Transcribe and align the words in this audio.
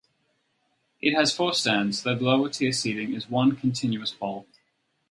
It 0.99 1.13
has 1.15 1.31
four 1.31 1.53
stands, 1.53 2.01
though 2.01 2.15
the 2.15 2.23
lower 2.23 2.49
tier 2.49 2.71
seating 2.71 3.13
is 3.13 3.29
one 3.29 3.55
continuous 3.55 4.09
bowl. 4.11 4.47